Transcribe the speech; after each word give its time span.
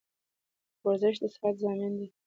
ورزش 0.85 1.15
د 1.21 1.25
صحت 1.33 1.55
ضامن 1.63 1.91
دی 1.99 2.07